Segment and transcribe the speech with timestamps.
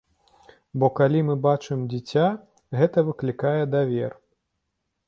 [0.83, 2.27] Бо калі мы бачым дзіця,
[2.81, 4.19] гэта выклікае давер.